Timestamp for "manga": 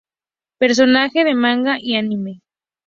1.35-1.77